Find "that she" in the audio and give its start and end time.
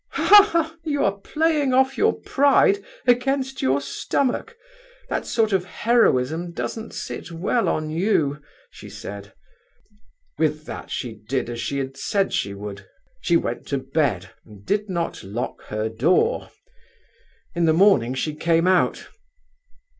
10.65-11.13